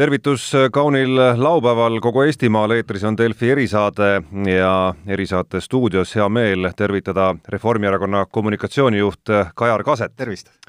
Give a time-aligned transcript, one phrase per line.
[0.00, 7.34] tervitus kaunil laupäeval kogu Eestimaal, eetris on Delfi erisaade ja erisaate stuudios hea meel tervitada
[7.48, 10.12] Reformierakonna kommunikatsioonijuht Kajar Kaset.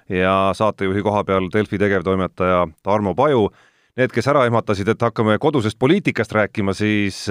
[0.09, 3.49] ja saatejuhi koha peal Delfi tegevtoimetaja Tarmo Paju.
[3.95, 7.27] Need, kes ära ehmatasid, et hakkame kodusest poliitikast rääkima, siis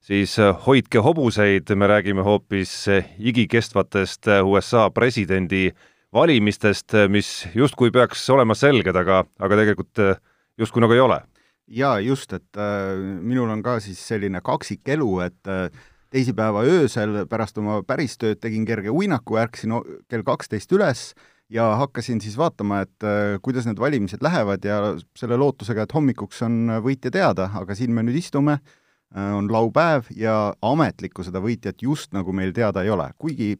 [0.00, 2.86] siis hoidke hobuseid, me räägime hoopis
[3.18, 5.70] igikestvatest USA presidendi
[6.12, 10.22] valimistest, mis justkui peaks olema selged, aga, aga tegelikult
[10.62, 11.20] justkui nagu ei ole.
[11.72, 15.68] jaa, just, et äh, minul on ka siis selline kaksikelu, et äh,
[16.12, 19.78] teisipäeva öösel pärast oma päris tööd tegin kerge uinaku, ärkasin
[20.10, 21.12] kell kaksteist üles
[21.52, 24.80] ja hakkasin siis vaatama, et äh, kuidas need valimised lähevad ja
[25.18, 30.10] selle lootusega, et hommikuks on võitja teada, aga siin me nüüd istume äh,, on laupäev
[30.16, 33.54] ja ametlikku seda võitjat just nagu meil teada ei ole, kuigi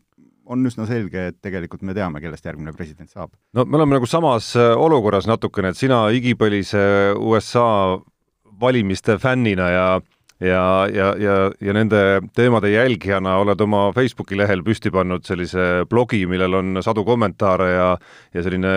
[0.47, 3.31] on üsna selge, et tegelikult me teame, kellest järgmine president saab.
[3.55, 6.83] no me oleme nagu samas äh, olukorras natukene, et sina igipõlise
[7.19, 8.01] USA
[8.63, 9.87] valimiste fännina ja
[10.43, 12.01] ja, ja, ja, ja nende
[12.35, 17.89] teemade jälgijana oled oma Facebooki lehel püsti pannud sellise blogi, millel on sadu kommentaare ja
[18.35, 18.73] ja selline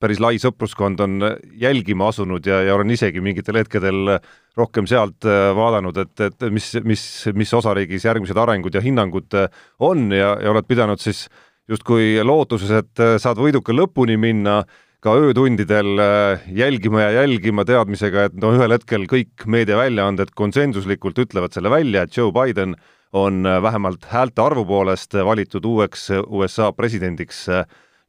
[0.00, 1.18] päris lai sõpruskond on
[1.58, 4.18] jälgima asunud ja, ja olen isegi mingitel hetkedel
[4.58, 9.48] rohkem sealt äh, vaadanud, et, et mis, mis, mis osariigis järgmised arengud ja hinnangud äh,
[9.78, 11.26] on ja, ja oled pidanud siis
[11.70, 14.62] justkui lootuses, et äh, saad võiduka lõpuni minna
[15.04, 21.56] ka öötundidel äh, jälgima ja jälgima teadmisega, et no ühel hetkel kõik meediaväljaanded konsensuslikult ütlevad
[21.56, 22.76] selle välja, et Joe Biden
[23.16, 27.46] on äh, vähemalt häälte arvu poolest valitud uueks USA presidendiks.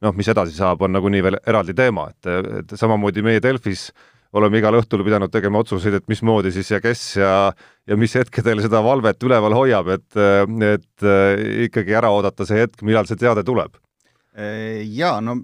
[0.02, 2.26] noh, mis edasi saab, on nagunii veel eraldi teema, et,
[2.58, 3.92] et samamoodi meie Delfis
[4.34, 7.52] oleme igal õhtul pidanud tegema otsuseid, et mismoodi siis ja kes ja
[7.86, 10.18] ja mis hetkedel seda valvet üleval hoiab, et,
[10.66, 11.06] et
[11.68, 13.78] ikkagi ära oodata see hetk, millal see teade tuleb.
[14.34, 15.36] Jaa, no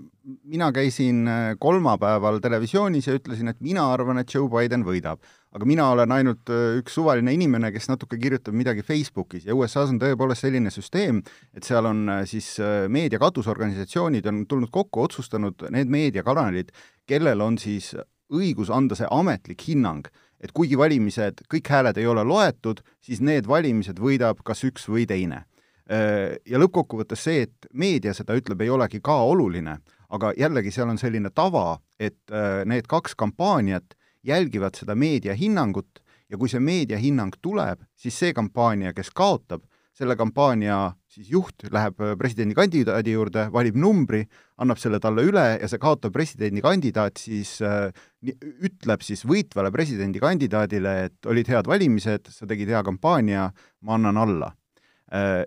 [0.44, 5.22] mina käisin äh, kolmapäeval televisioonis ja ütlesin, et mina arvan, et Joe Biden võidab.
[5.52, 9.94] aga mina olen ainult äh, üks suvaline inimene, kes natuke kirjutab midagi Facebookis ja USA-s
[9.94, 11.22] on tõepoolest selline süsteem,
[11.56, 12.58] et seal on äh, siis
[12.88, 16.72] meedia katusorganisatsioonid on tulnud kokku, otsustanud need meediakanalid,
[17.08, 17.94] kellel on siis
[18.28, 20.08] õigus anda see ametlik hinnang,
[20.40, 25.08] et kuigi valimised, kõik hääled ei ole loetud, siis need valimised võidab kas üks või
[25.08, 25.46] teine
[25.88, 29.78] ja lõppkokkuvõttes see, et meedia seda ütleb, ei olegi ka oluline,
[30.14, 33.96] aga jällegi seal on selline tava, et äh, need kaks kampaaniat
[34.26, 39.64] jälgivad seda meedia hinnangut ja kui see meedia hinnang tuleb, siis see kampaania, kes kaotab,
[39.98, 44.22] selle kampaania siis juht läheb äh, presidendikandidaadi juurde, valib numbri,
[44.62, 47.90] annab selle talle üle ja see kaotav presidendikandidaat siis äh,
[48.22, 53.50] ütleb siis võitvale presidendikandidaadile, et olid head valimised, sa tegid hea kampaania,
[53.84, 54.54] ma annan alla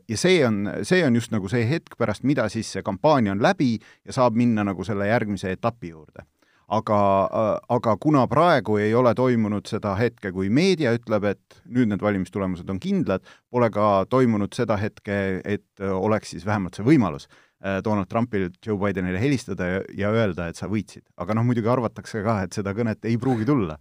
[0.10, 3.42] ja see on, see on just nagu see hetk, pärast mida siis see kampaania on
[3.44, 6.26] läbi ja saab minna nagu selle järgmise etapi juurde.
[6.72, 6.98] aga,
[7.36, 12.02] äh, aga kuna praegu ei ole toimunud seda hetke, kui meedia ütleb, et nüüd need
[12.02, 17.82] valimistulemused on kindlad, pole ka toimunud seda hetke, et oleks siis vähemalt see võimalus äh,
[17.84, 21.04] Donald Trumpil Joe Bidenile helistada ja, ja öelda, et sa võitsid.
[21.18, 23.78] aga noh, muidugi arvatakse ka, et seda kõnet ei pruugi tulla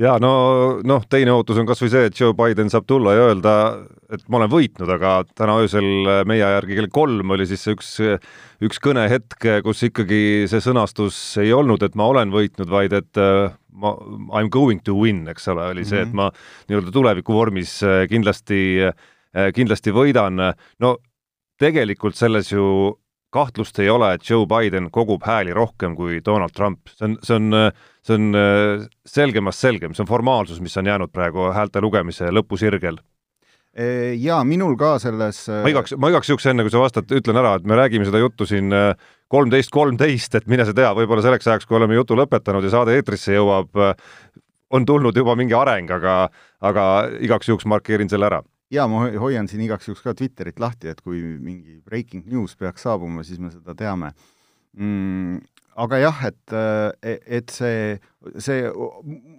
[0.00, 0.32] jaa, no
[0.86, 3.54] noh, teine ootus on kas või see, et Joe Biden saab tulla ja öelda,
[4.12, 5.88] et ma olen võitnud, aga täna öösel
[6.28, 7.94] meie aja järgi kell kolm oli siis üks,
[8.64, 13.52] üks kõnehetk, kus ikkagi see sõnastus ei olnud, et ma olen võitnud, vaid et äh,
[13.72, 13.94] ma,
[14.38, 16.18] I m going to win, eks ole, oli see, et mhm.
[16.20, 20.40] ma nii-öelda tuleviku vormis äh, kindlasti, äh, kindlasti võidan.
[20.82, 20.96] no
[21.62, 22.64] tegelikult selles ju
[23.32, 27.38] kahtlust ei ole, et Joe Biden kogub hääli rohkem kui Donald Trump, see on, see
[27.38, 27.70] on,
[28.04, 33.00] see on äh, selgemast selgem, see on formaalsus, mis on jäänud praegu häälte lugemise lõpusirgel.
[34.20, 37.54] Jaa, minul ka selles ma igaks, ma igaks juhuks enne, kui sa vastad, ütlen ära,
[37.56, 38.90] et me räägime seda juttu siin äh,
[39.32, 42.98] kolmteist kolmteist, et mine sa tea, võib-olla selleks ajaks, kui oleme jutu lõpetanud ja saade
[42.98, 43.94] eetrisse jõuab, äh,
[44.76, 46.26] on tulnud juba mingi areng, aga
[46.68, 46.84] aga
[47.24, 48.42] igaks juhuks markeerin selle ära
[48.72, 52.86] jaa, ma hoian siin igaks juhuks ka Twitterit lahti, et kui mingi breaking news peaks
[52.86, 54.12] saabuma, siis me seda teame
[54.78, 55.42] mm,.
[55.82, 56.56] aga jah, et,
[57.02, 57.98] e, et see,
[58.36, 58.64] see,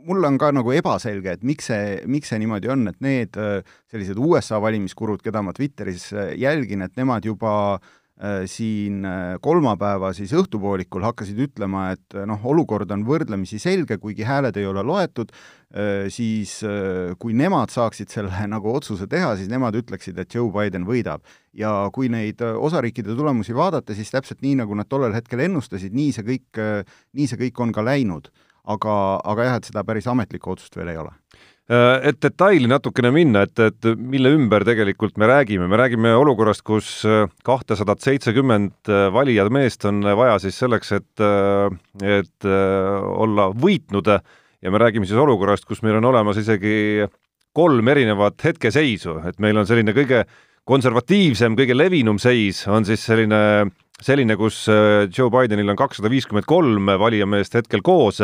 [0.05, 3.41] mulle on ka nagu ebaselge, et miks see, miks see niimoodi on, et need
[3.91, 8.02] sellised USA valimiskurud, keda ma Twitteris jälgin, et nemad juba Äh,
[8.45, 14.27] siin äh, kolmapäeva siis õhtupoolikul hakkasid ütlema, et äh, noh, olukord on võrdlemisi selge, kuigi
[14.27, 15.33] hääled ei ole loetud,
[16.13, 16.59] siis
[17.17, 21.23] kui nemad saaksid selle nagu otsuse teha, siis nemad ütleksid, et Joe Biden võidab.
[21.53, 26.13] ja kui neid osariikide tulemusi vaadata, siis täpselt nii, nagu nad tollel hetkel ennustasid, nii
[26.13, 26.61] see kõik,
[27.17, 28.29] nii see kõik on ka läinud.
[28.63, 28.93] aga,
[29.25, 33.45] aga jah, et seda päris ametlikku otsust veel ei ole Äh, et detaili natukene minna,
[33.47, 39.07] et, et mille ümber tegelikult me räägime, me räägime olukorrast, kus äh, kahtesadat seitsekümmend äh,
[39.15, 41.23] valijameest on vaja siis selleks, et,
[42.03, 44.09] et olla võitnud.
[44.63, 47.05] Ja me räägime siis olukorrast, kus meil on olemas isegi
[47.55, 50.23] kolm erinevat hetkeseisu, et meil on selline kõige
[50.67, 53.39] konservatiivsem, kõige levinum seis on siis selline
[54.01, 58.21] selline, kus äh, Joe Bidenil on kakssada viiskümmend kolm valijameest hetkel koos,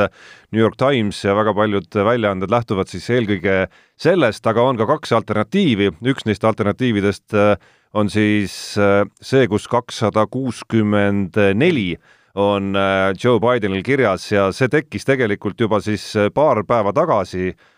[0.51, 3.68] New York Times ja väga paljud väljaanded lähtuvad siis eelkõige
[4.00, 7.56] sellest, aga on ka kaks alternatiivi, üks neist alternatiividest äh,
[7.94, 11.94] on siis äh, see, kus kakssada kuuskümmend neli
[12.39, 12.75] on
[13.18, 17.77] Joe Bidenil kirjas ja see tekkis tegelikult juba siis paar päeva tagasi Äh,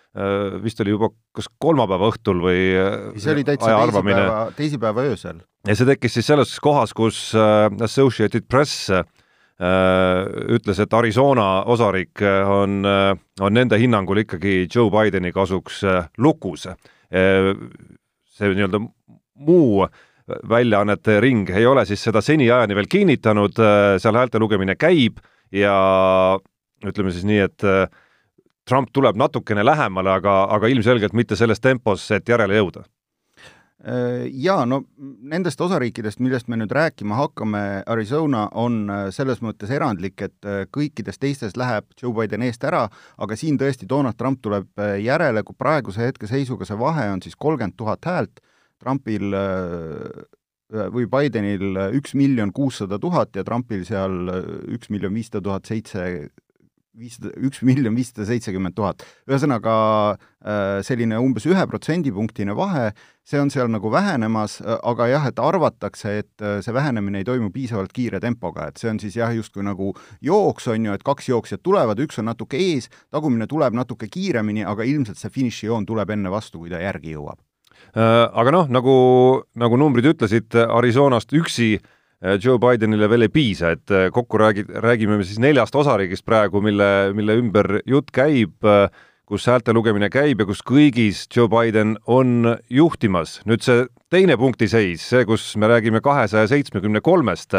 [0.64, 5.40] vist oli juba kas kolmapäeva õhtul või äh, see oli täitsa teisipäeva, teisipäeva öösel.
[5.68, 8.92] ja see tekkis siis selles kohas, kus äh, Associated Press
[9.62, 15.84] ütles, et Arizona osariik on, on nende hinnangul ikkagi Joe Bideni kasuks
[16.18, 16.64] lukus.
[17.06, 18.82] see nii-öelda
[19.46, 19.86] muu
[20.50, 23.62] väljaannete ring ei ole siis seda seniajani veel kinnitanud,
[24.02, 25.22] seal häälte lugemine käib
[25.54, 25.78] ja
[26.82, 27.70] ütleme siis nii, et
[28.72, 32.86] Trump tuleb natukene lähemale, aga, aga ilmselgelt mitte selles tempos, et järele jõuda.
[33.82, 34.84] Äh, jaa, no
[35.26, 40.68] nendest osariikidest, millest me nüüd rääkima hakkame, Arizona on äh, selles mõttes erandlik, et äh,
[40.70, 42.84] kõikides teistes läheb Joe Biden eest ära,
[43.18, 47.80] aga siin tõesti Donald Trump tuleb järele, kui praeguse hetkeseisuga see vahe on siis kolmkümmend
[47.80, 48.44] tuhat häält,
[48.82, 49.34] Trumpil
[50.94, 54.32] või Bidenil üks miljon kuussada tuhat ja Trumpil seal
[54.74, 56.06] üks miljon viissada tuhat seitse
[56.98, 59.06] viissada, üks miljon viissada seitsekümmend tuhat.
[59.30, 59.74] ühesõnaga
[60.12, 62.92] äh, selline umbes ühe protsendipunktine vahe,
[63.28, 67.28] see on seal nagu vähenemas, äh, aga jah, et arvatakse, et äh, see vähenemine ei
[67.28, 71.06] toimu piisavalt kiire tempoga, et see on siis jah, justkui nagu jooks, on ju, et
[71.08, 75.88] kaks jooksjat tulevad, üks on natuke ees, tagumine tuleb natuke kiiremini, aga ilmselt see finišijoon
[75.88, 77.40] tuleb enne vastu, kui ta järgi jõuab.
[77.92, 78.94] Aga noh, nagu,
[79.58, 81.80] nagu numbrid ütlesid, Arizonast üksi
[82.22, 86.62] Joe Bidenile veel ei piisa, et äh, kokku räägi-, räägime me siis neljast osariigist praegu,
[86.62, 88.92] mille, mille ümber jutt käib, äh,
[89.26, 93.40] kus häälte lugemine käib ja kus kõigis Joe Biden on juhtimas.
[93.50, 97.56] nüüd see teine punktiseis, see, kus me räägime kahesaja seitsmekümne kolmest,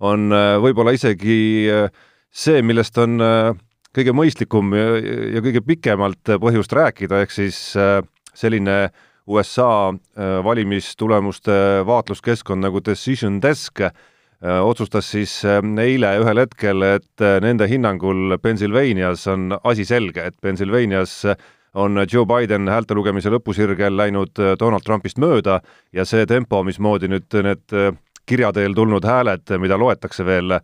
[0.00, 0.30] on
[0.62, 1.66] võib-olla isegi
[2.30, 3.18] see, millest on
[3.96, 7.58] kõige mõistlikum ja kõige pikemalt põhjust rääkida, ehk siis
[8.36, 11.52] selline äh, USA äh, valimistulemuste
[11.86, 13.92] vaatluskeskkond nagu Decision Desk äh,
[14.62, 21.24] otsustas siis äh, eile ühel hetkel, et nende hinnangul Pennsylvanias on asi selge, et Pennsylvanias
[21.76, 25.60] on Joe Biden häälte lugemise lõpusirgel läinud Donald Trumpist mööda
[25.92, 27.74] ja see tempo, mismoodi nüüd need
[28.26, 30.56] kirja teel tulnud hääled, mida loetakse veel,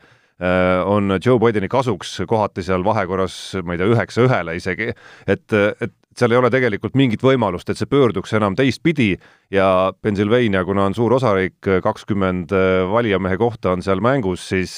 [0.42, 4.88] on Joe Bideni kasuks kohati seal vahekorras, ma ei tea, üheksa ühele isegi,
[5.30, 9.14] et, et seal ei ole tegelikult mingit võimalust, et see pöörduks enam teistpidi
[9.52, 9.66] ja
[10.04, 14.76] Pennsylvania, kuna on suur osariik, kakskümmend äh, valijamehe kohta on seal mängus, siis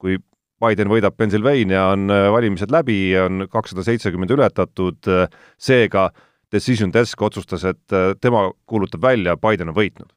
[0.00, 0.18] kui
[0.60, 5.26] Biden võidab Pennsylvania, on äh, valimised läbi, on kakssada seitsekümmend ületatud, äh,
[5.60, 6.10] seega
[6.50, 10.08] Decision Desk otsustas, et tema kuulutab välja, Biden on võitnud.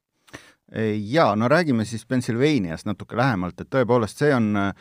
[0.74, 4.72] Jaa, no räägime siis Pennsylvaniast natuke lähemalt, et tõepoolest see on äh,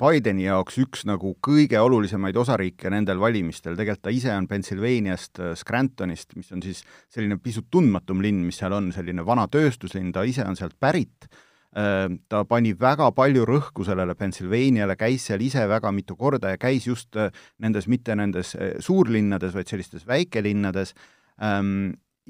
[0.00, 5.52] Bideni jaoks üks nagu kõige olulisemaid osariike nendel valimistel, tegelikult ta ise on Pennsylvaniast, äh,
[5.60, 6.80] Scrantonist, mis on siis
[7.12, 11.28] selline pisut tundmatum linn, mis seal on, selline vana tööstuslinn, ta ise on sealt pärit,
[11.76, 16.64] äh, ta pani väga palju rõhku sellele Pennsylvaniale, käis seal ise väga mitu korda ja
[16.64, 17.20] käis just
[17.60, 20.96] nendes, mitte nendes suurlinnades, vaid sellistes väikelinnades,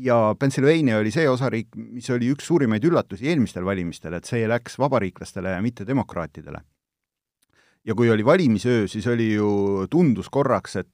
[0.00, 4.78] ja Pennsylvania oli see osariik, mis oli üks suurimaid üllatusi eelmistel valimistel, et see läks
[4.80, 6.62] vabariiklastele ja mitte demokraatidele
[7.84, 10.92] ja kui oli valimisöö, siis oli ju, tundus korraks, et,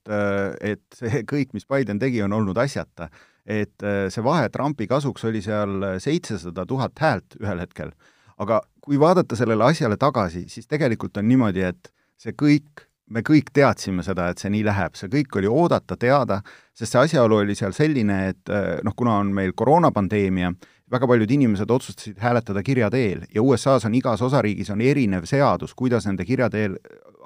[0.61, 3.11] et see kõik, mis Biden tegi, on olnud asjata.
[3.47, 7.93] et see vahe Trumpi kasuks oli seal seitsesada tuhat häält ühel hetkel.
[8.39, 13.53] aga kui vaadata sellele asjale tagasi, siis tegelikult on niimoodi, et see kõik, me kõik
[13.55, 16.41] teadsime seda, et see nii läheb, see kõik oli oodata, teada,
[16.75, 20.53] sest see asjaolu oli seal selline, et noh, kuna on meil koroonapandeemia,
[20.91, 25.75] väga paljud inimesed otsustasid hääletada kirja teel ja USA-s on igas osariigis on erinev seadus,
[25.75, 26.77] kuidas nende kirja teel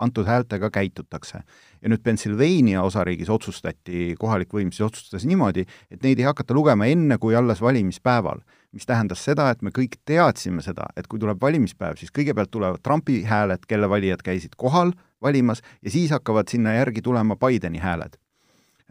[0.00, 1.42] antud häältega käitutakse.
[1.82, 6.86] ja nüüd Pennsylvania osariigis otsustati, kohalik võim siis otsustas niimoodi, et neid ei hakata lugema
[6.88, 8.40] enne, kui alles valimispäeval.
[8.72, 12.78] mis tähendas seda, et me kõik teadsime seda, et kui tuleb valimispäev, siis kõigepealt tulevad
[12.82, 18.16] Trumpi hääled, kelle valijad käisid kohal valimas, ja siis hakkavad sinna järgi tulema Bideni hääled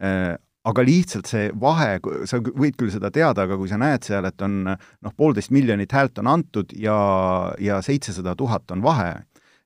[0.04, 4.28] äh, aga lihtsalt see vahe, sa võid küll seda teada, aga kui sa näed seal,
[4.28, 6.98] et on noh, poolteist miljonit häält on antud ja,
[7.62, 9.14] ja seitsesada tuhat on vahe,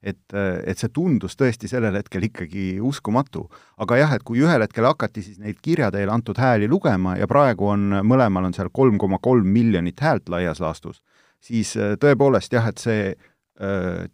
[0.03, 3.48] et, et see tundus tõesti sellel hetkel ikkagi uskumatu.
[3.77, 7.27] aga jah, et kui ühel hetkel hakati siis neid kirja teel antud hääli lugema ja
[7.27, 11.01] praegu on, mõlemal on seal kolm koma kolm miljonit häält laias laastus,
[11.41, 13.13] siis tõepoolest jah, et see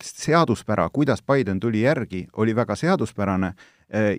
[0.03, 3.53] seaduspära, kuidas Biden tuli järgi, oli väga seaduspärane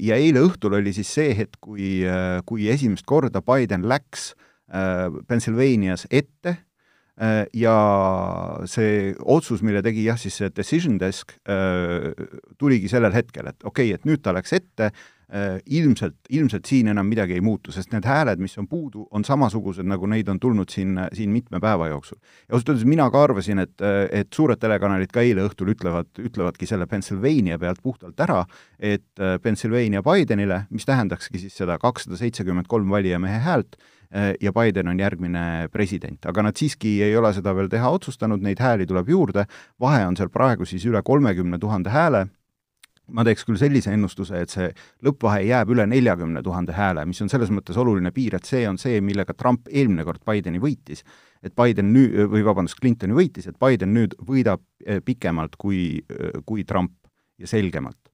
[0.00, 2.00] ja eile õhtul oli siis see hetk, kui,
[2.48, 4.32] kui esimest korda Biden läks
[5.28, 6.56] Pennsylvanias ette
[7.52, 7.76] ja
[8.64, 11.36] see otsus, mille tegi jah, siis see decision desk,
[12.58, 15.19] tuligi sellel hetkel, et okei okay,, et nüüd ta läks ette, Äh,
[15.66, 19.86] ilmselt, ilmselt siin enam midagi ei muutu, sest need hääled, mis on puudu, on samasugused,
[19.86, 22.18] nagu neid on tulnud siin, siin mitme päeva jooksul.
[22.48, 23.76] ja ausalt öeldes mina ka arvasin, et,
[24.10, 28.42] et suured telekanalid ka eile õhtul ütlevad, ütlevadki selle Pennsylvania pealt puhtalt ära,
[28.78, 33.78] et äh, Pennsylvania Bidenile, mis tähendakski siis seda kakssada seitsekümmend kolm valijamehe häält,
[34.10, 38.42] äh, ja Biden on järgmine president, aga nad siiski ei ole seda veel teha otsustanud,
[38.42, 39.46] neid hääli tuleb juurde,
[39.80, 42.26] vahe on seal praegu siis üle kolmekümne tuhande hääle
[43.14, 44.68] ma teeks küll sellise ennustuse, et see
[45.06, 48.78] lõppvahe jääb üle neljakümne tuhande hääle, mis on selles mõttes oluline piir, et see on
[48.80, 51.04] see, millega Trump eelmine kord Bideni võitis.
[51.42, 56.42] et Biden nüüd, või vabandust, Clintoni võitis, et Biden nüüd võidab eh, pikemalt kui, eh,
[56.44, 56.92] kui Trump
[57.38, 58.10] ja selgemalt.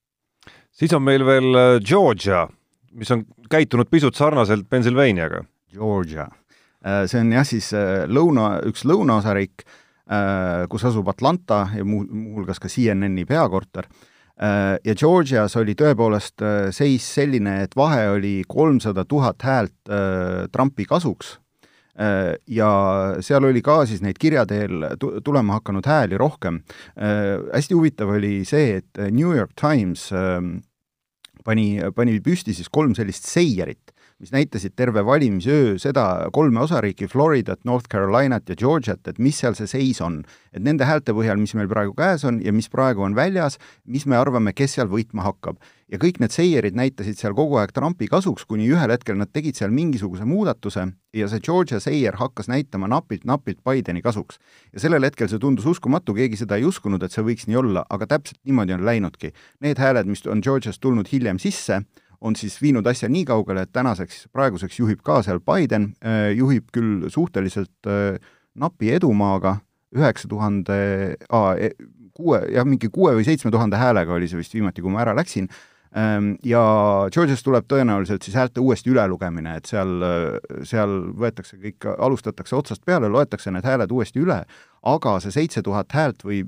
[0.71, 2.47] siis on meil veel eh, Georgia,
[2.93, 5.43] mis on käitunud pisut sarnaselt Pennsylvaniaga.
[5.77, 6.29] Georgia,
[7.11, 7.73] see on jah, siis
[8.09, 9.65] lõuna, üks lõunaosariik,
[10.71, 13.91] kus asub Atlanta ja muu, muuhulgas ka CNN-i peakorter
[14.85, 20.85] ja Georgias oli tõepoolest äh, seis selline, et vahe oli kolmsada tuhat häält äh, Trumpi
[20.85, 21.39] kasuks
[21.97, 22.71] ja
[23.25, 24.83] seal oli ka siis neid kirja teel
[25.25, 26.59] tulema hakanud hääli rohkem.
[26.93, 30.59] hästi huvitav oli see, et New York Times ähm,
[31.47, 37.61] pani, pani püsti siis kolm sellist seierit, mis näitasid terve valimisöö seda kolme osariiki, Floridat,
[37.65, 40.23] North Carolinat ja Georgiat, et mis seal see seis on.
[40.57, 44.07] et nende häälte põhjal, mis meil praegu käes on ja mis praegu on väljas, mis
[44.07, 45.61] me arvame, kes seal võitma hakkab.
[45.93, 49.55] ja kõik need seierid näitasid seal kogu aeg Trumpi kasuks, kuni ühel hetkel nad tegid
[49.55, 54.41] seal mingisuguse muudatuse ja see Georgia seier hakkas näitama napilt-napilt Bideni kasuks.
[54.73, 57.85] ja sellel hetkel see tundus uskumatu, keegi seda ei uskunud, et see võiks nii olla,
[57.91, 59.33] aga täpselt niimoodi on läinudki.
[59.61, 61.83] Need hääled, mis on Georgiast tulnud hiljem sisse,
[62.21, 66.71] on siis viinud asja nii kaugele, et tänaseks, praeguseks juhib ka seal Biden, äh, juhib
[66.75, 68.19] küll suhteliselt äh,
[68.57, 69.59] napi edumaaga,
[69.97, 70.79] üheksa tuhande,
[71.17, 71.71] e,
[72.17, 75.15] kuue, jah, mingi kuue või seitsme tuhande häälega oli see vist viimati, kui ma ära
[75.17, 75.49] läksin,
[76.45, 76.63] ja
[77.13, 80.03] Georgias tuleb tõenäoliselt siis häälte uuesti ülelugemine, et seal,
[80.69, 84.43] seal võetakse kõik, alustatakse otsast peale, loetakse need hääled uuesti üle,
[84.87, 86.43] aga see seitse tuhat häält või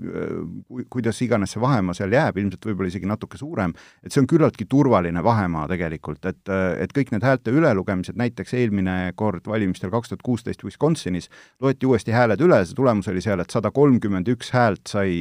[0.93, 3.73] kuidas iganes see vahemaa seal jääb, ilmselt võib-olla isegi natuke suurem,
[4.05, 6.43] et see on küllaltki turvaline vahemaa tegelikult, et,
[6.85, 11.31] et kõik need häälte ülelugemised, näiteks eelmine kord valimistel kaks tuhat kuusteist Wisconsinis,
[11.65, 15.17] loeti uuesti hääled üle, see tulemus oli seal, et sada kolmkümmend üks häält sai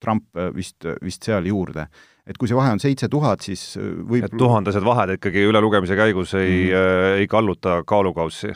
[0.00, 1.90] Trump vist, vist seal juurde
[2.26, 6.34] et kui see vahe on seitse tuhat, siis võib et tuhandesed vahed ikkagi ülelugemise käigus
[6.38, 7.20] ei mm, -hmm.
[7.22, 8.52] ei kalluta kaalukaussi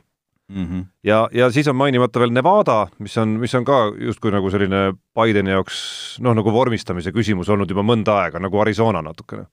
[0.48, 0.66] mm.
[0.66, 0.84] -hmm.
[1.04, 4.94] ja, ja siis on mainimata veel Nevada, mis on, mis on ka justkui nagu selline
[5.14, 9.46] Bideni jaoks noh, nagu vormistamise küsimus olnud juba mõnda aega, nagu Arizona natukene.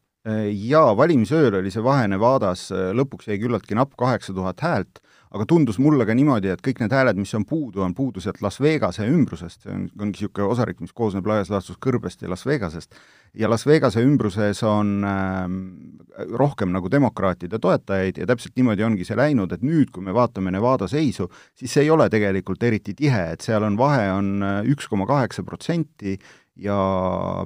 [0.70, 5.02] Jaa, valimisööl oli see vahe Nevadas, lõpuks jäi küllaltki napp kaheksa tuhat häält,
[5.32, 8.42] aga tundus mulle ka niimoodi, et kõik need hääled, mis on puudu, on puudu sealt
[8.44, 12.44] Las Vegase ümbrusest, see on, ongi niisugune osariik, mis koosneb laias laastus Kõrbest ja Las
[12.48, 12.98] Vegasest,
[13.40, 19.16] ja Las Vegase ümbruses on äh, rohkem nagu demokraatide toetajaid ja täpselt niimoodi ongi see
[19.20, 23.24] läinud, et nüüd, kui me vaatame Nevada seisu, siis see ei ole tegelikult eriti tihe,
[23.32, 26.18] et seal on vahe on äh, üks koma kaheksa protsenti
[26.60, 26.76] ja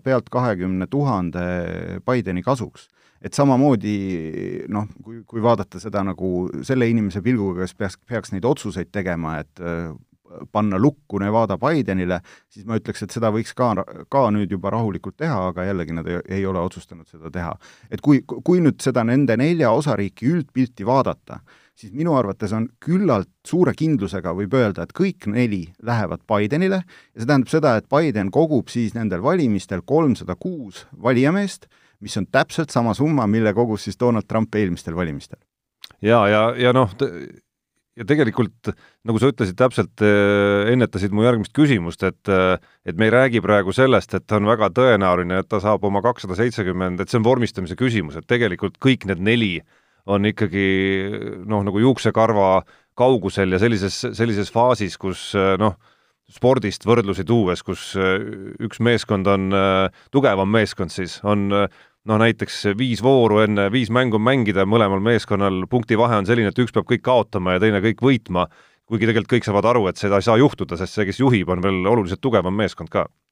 [0.04, 1.46] pealt kahekümne tuhande
[2.01, 2.89] Bideni kasuks
[3.25, 3.96] et samamoodi
[4.70, 9.39] noh, kui, kui vaadata seda nagu selle inimese pilguga, kes peaks, peaks neid otsuseid tegema,
[9.41, 9.89] et äh,
[10.51, 12.20] panna lukku Nevada Bidenile,
[12.51, 13.72] siis ma ütleks, et seda võiks ka,
[14.12, 17.53] ka nüüd juba rahulikult teha, aga jällegi nad ei, ei ole otsustanud seda teha.
[17.89, 21.39] et kui, kui nüüd seda nende nelja osariiki üldpilti vaadata,
[21.75, 27.17] siis minu arvates on küllalt suure kindlusega võib öelda, et kõik neli lähevad Bidenile ja
[27.17, 31.67] see tähendab seda, et Biden kogub siis nendel valimistel kolmsada kuus valijameest
[32.00, 35.40] mis on täpselt sama summa, mille kogus siis Donald Trump eelmistel valimistel.
[36.02, 36.92] ja, ja, ja noh,
[37.96, 38.72] ja tegelikult
[39.08, 43.42] nagu sa ütlesid, täpselt äh, ennetasid mu järgmist küsimust, et äh, et me ei räägi
[43.44, 47.28] praegu sellest, et on väga tõenäoline, et ta saab oma kakssada seitsekümmend, et see on
[47.28, 49.54] vormistamise küsimus, et tegelikult kõik need neli
[50.06, 50.66] on ikkagi
[51.50, 52.64] noh, nagu juuksekarva
[52.96, 55.80] kaugusel ja sellises, sellises faasis, kus äh, noh,
[56.32, 59.53] spordist võrdlusi tuues, kus üks meeskond on
[60.13, 66.22] tugevam meeskond siis, on noh, näiteks viis vooru enne, viis mängu mängida, mõlemal meeskonnal punktivahe
[66.22, 68.48] on selline, et üks peab kõik kaotama ja teine kõik võitma,
[68.89, 71.63] kuigi tegelikult kõik saavad aru, et seda ei saa juhtuda, sest see, kes juhib, on
[71.65, 73.08] veel oluliselt tugevam meeskond ka.
[73.10, 73.25] Äh,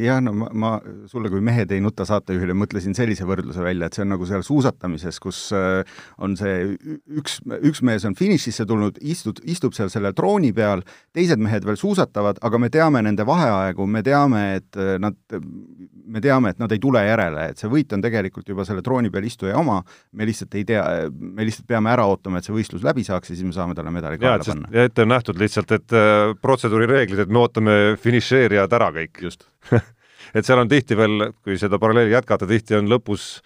[0.00, 0.70] jah, no ma, ma
[1.10, 4.44] sulle kui Mehed ei nuta saatejuhile mõtlesin sellise võrdluse välja, et see on nagu seal
[4.46, 5.82] suusatamises, kus äh,
[6.22, 6.78] on see
[7.20, 10.84] üks, üks mees on finišisse tulnud, istud, istub seal selle trooni peal,
[11.16, 16.24] teised mehed veel suusatavad, aga me teame nende vaheaegu, me teame, et äh, nad, me
[16.24, 19.28] teame, et nad ei tule järele, et see võit on tegelikult juba selle trooni peal
[19.28, 19.82] istuja oma,
[20.16, 23.36] me lihtsalt ei tea, me lihtsalt peame ära ootama, et see võistlus läbi saaks ja
[23.36, 24.72] siis me saame talle medali kaela panna.
[24.72, 29.20] ja ette on nähtud lihtsalt, et äh, protseduurireeglid, et me ootame finišeerijad ära kõik.
[29.28, 29.49] just
[30.36, 33.40] et seal on tihti veel, kui seda paralleeli jätkata, tihti on lõpus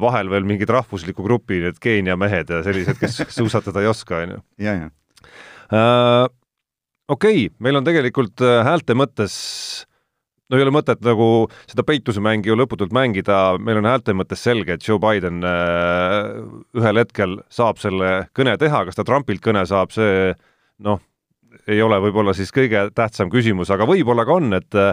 [0.00, 4.36] vahel veel mingid rahvusliku grupi, need Keenia mehed ja sellised, kes suusatada ei oska, on
[4.36, 4.42] ju.
[4.66, 4.90] ja, ja
[5.74, 6.26] uh,.
[7.10, 9.34] okei meil on tegelikult äh, häälte mõttes
[10.50, 11.26] no ei ole mõtet nagu
[11.70, 16.40] seda peitusemängi ju lõputult mängida, meil on häälte mõttes selge, et Joe Biden äh,
[16.78, 20.34] ühel hetkel saab selle kõne teha, kas ta Trumpilt kõne saab, see
[20.86, 21.00] noh,
[21.70, 24.92] ei ole võib-olla siis kõige tähtsam küsimus, aga võib-olla ka on, et äh,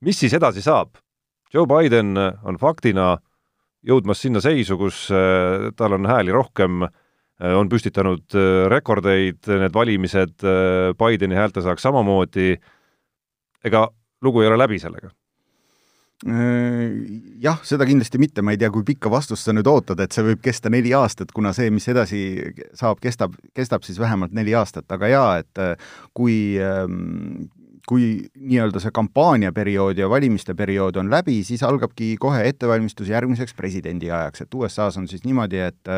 [0.00, 0.96] mis siis edasi saab?
[1.54, 3.14] Joe Biden on faktina
[3.86, 9.74] jõudmas sinna seisu, kus äh, tal on hääli rohkem, äh, on püstitanud äh, rekordeid, need
[9.74, 10.46] valimised
[10.98, 12.54] Bideni häältesaak samamoodi,
[13.64, 13.86] ega
[14.24, 15.12] lugu ei ole läbi sellega?
[16.24, 20.22] Jah, seda kindlasti mitte, ma ei tea, kui pikka vastust sa nüüd ootad, et see
[20.24, 22.20] võib kesta neli aastat, kuna see, mis edasi
[22.78, 25.82] saab, kestab, kestab siis vähemalt neli aastat, aga jaa, et
[26.16, 27.50] kui ähm,
[27.88, 34.10] kui nii-öelda see kampaaniaperiood ja valimiste periood on läbi, siis algabki kohe ettevalmistus järgmiseks presidendi
[34.10, 35.92] ajaks, et USA-s on siis niimoodi, et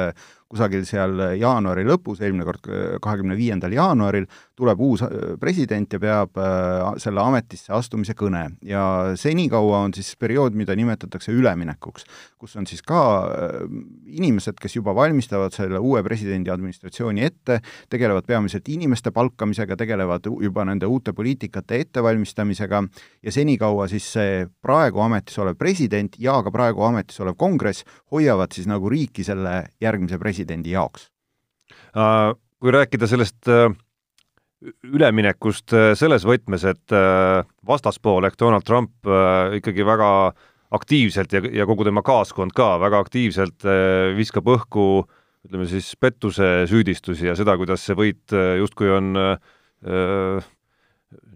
[0.51, 2.69] kusagil seal jaanuari lõpus, eelmine kord
[3.03, 8.47] kahekümne viiendal jaanuaril, tuleb uus äh, president ja peab äh, selle ametisse astumise kõne.
[8.65, 12.07] Ja senikaua on siis periood, mida nimetatakse üleminekuks,
[12.41, 13.57] kus on siis ka äh,
[14.17, 17.59] inimesed, kes juba valmistavad selle uue presidendi administratsiooni ette,
[17.93, 22.83] tegelevad peamiselt inimeste palkamisega, tegelevad juba nende uute poliitikate ettevalmistamisega.
[23.27, 28.55] Ja senikaua siis see praegu ametis olev president ja ka praegu ametis olev kongress hoiavad
[28.57, 31.09] siis nagu riiki selle järgmise presidendi presidendi jaoks?
[31.97, 33.71] Äh, kui rääkida sellest äh,
[34.85, 36.93] üleminekust äh, selles võtmes, et
[37.67, 39.09] vastaspool ehk Donald Trump
[39.57, 40.33] ikkagi väga
[40.77, 43.65] aktiivselt ja, ja kogu tema kaaskond ka väga aktiivselt
[44.17, 45.07] viskab õhku
[45.47, 50.41] ütleme siis pettuse süüdistusi ja seda, kuidas see võit justkui on öö,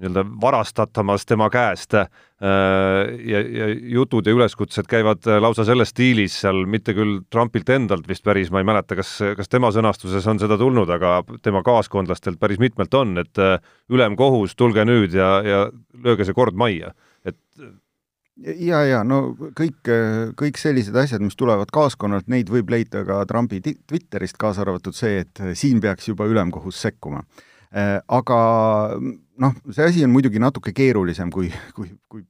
[0.01, 2.09] nii-öelda varastatamas tema käest äh,
[3.27, 8.25] ja, ja jutud ja üleskutsed käivad lausa selles stiilis seal, mitte küll Trumpilt endalt vist
[8.27, 12.59] päris, ma ei mäleta, kas, kas tema sõnastuses on seda tulnud, aga tema kaaskondlastelt päris
[12.63, 13.61] mitmelt on, et äh,
[13.93, 15.61] ülemkohus, tulge nüüd ja, ja
[16.03, 17.39] lööge see kord majja, et
[18.41, 19.21] ja, ja no
[19.57, 19.87] kõik,
[20.39, 25.23] kõik sellised asjad, mis tulevad kaaskonnalt, neid võib leida ka Trumpi Twitterist, kaasa arvatud see,
[25.25, 27.23] et siin peaks juba ülemkohus sekkuma.
[27.71, 28.41] Äh, aga
[28.99, 32.27] noh, see asi on muidugi natuke keerulisem, kui, kui, kui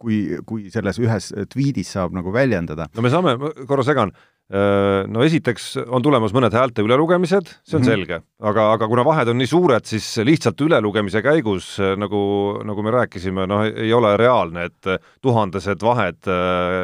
[0.00, 2.88] kui, kui selles ühes tweetis saab nagu väljendada.
[2.94, 3.34] no me saame,
[3.68, 4.12] korra segan,
[4.50, 7.90] no esiteks on tulemas mõned häälte ülelugemised, see on mm -hmm.
[7.90, 12.20] selge, aga, aga kuna vahed on nii suured, siis lihtsalt ülelugemise käigus, nagu,
[12.64, 16.30] nagu me rääkisime, noh, ei ole reaalne, et tuhandesed vahed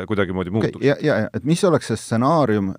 [0.07, 0.89] kuidagimoodi muutuks okay,.
[0.89, 2.75] ja, ja, et mis oleks see stsenaarium,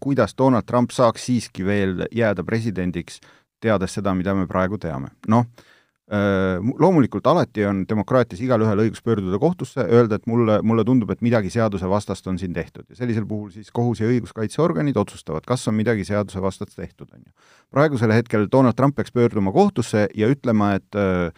[0.00, 5.12] kuidas Donald Trump saaks siiski veel jääda presidendiks äh, teades seda, mida me praegu teame.
[5.28, 5.46] noh,
[6.78, 11.50] loomulikult alati on demokraatias igalühel õigus pöörduda kohtusse, öelda, et mulle, mulle tundub, et midagi
[11.52, 16.06] seadusevastast on siin tehtud ja sellisel puhul siis kohus ja õiguskaitseorganid otsustavad, kas on midagi
[16.08, 17.32] seadusevastast tehtud, on ju.
[17.70, 21.28] praegusel hetkel Donald Trump peaks pöörduma kohtusse ja ütlema, et äh,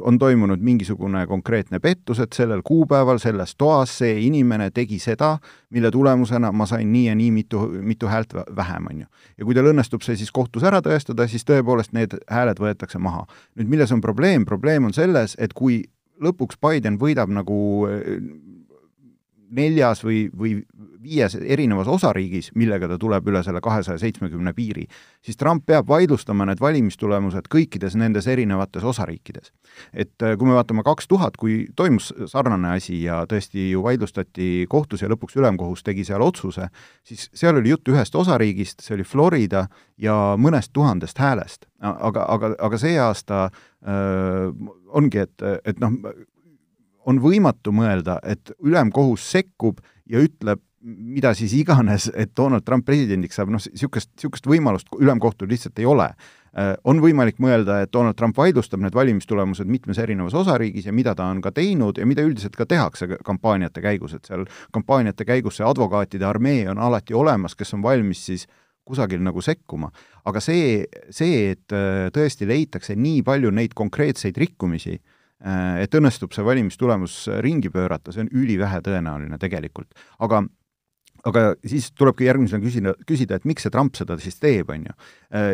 [0.00, 5.36] on toimunud mingisugune konkreetne pettus, et sellel kuupäeval selles toas see inimene tegi seda,
[5.70, 9.06] mille tulemusena ma sain nii ja nii mitu, mitu häält vähem, on ju.
[9.38, 13.26] ja kui tal õnnestub see siis kohtus ära tõestada, siis tõepoolest need hääled võetakse maha.
[13.56, 15.82] nüüd milles on probleem, probleem on selles, et kui
[16.22, 17.58] lõpuks Biden võidab nagu
[19.52, 20.54] neljas või, või
[21.02, 24.86] viies erinevas osariigis, millega ta tuleb üle selle kahesaja seitsmekümne piiri,
[25.24, 29.52] siis Trump peab vaidlustama need valimistulemused kõikides nendes erinevates osariikides.
[29.92, 34.66] et äh, kui me vaatame kaks tuhat, kui toimus sarnane asi ja tõesti ju vaidlustati
[34.68, 36.68] kohtus ja lõpuks ülemkohus tegi seal otsuse,
[37.04, 39.66] siis seal oli jutt ühest osariigist, see oli Florida,
[39.98, 41.66] ja mõnest tuhandest häälest.
[41.82, 43.48] aga, aga, aga see aasta
[43.82, 45.90] öö, äh, ongi, et, et noh,
[47.06, 53.38] on võimatu mõelda, et ülemkohus sekkub ja ütleb, mida siis iganes, et Donald Trump presidendiks
[53.38, 56.08] saab, noh, niisugust, niisugust võimalust ülemkohtul lihtsalt ei ole.
[56.52, 61.14] Äh, on võimalik mõelda, et Donald Trump vaidlustab need valimistulemused mitmes erinevas osariigis ja mida
[61.16, 65.60] ta on ka teinud ja mida üldiselt ka tehakse kampaaniate käigus, et seal kampaaniate käigus
[65.60, 68.48] see advokaatide armee on alati olemas, kes on valmis siis
[68.84, 69.90] kusagil nagu sekkuma.
[70.24, 74.98] aga see, see, et äh, tõesti leitakse nii palju neid konkreetseid rikkumisi,
[75.42, 79.90] et õnnestub see valimistulemus ringi pöörata, see on ülivähe tõenäoline tegelikult.
[80.22, 80.44] aga
[81.28, 84.94] aga siis tulebki järgmisena küsida, küsida, et miks see Trump seda siis teeb, on ju.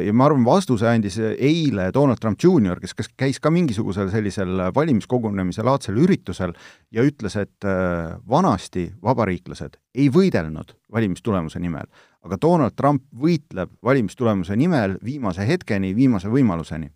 [0.07, 4.69] ja ma arvan, vastuse andis eile Donald Trump Jr, kes, kes käis ka mingisugusel sellisel
[4.75, 6.55] valimiskogunemise laadsel üritusel
[6.95, 11.89] ja ütles, et äh, vanasti vabariiklased ei võidelnud valimistulemuse nimel,
[12.25, 16.89] aga Donald Trump võitleb valimistulemuse nimel viimase hetkeni, viimase võimaluseni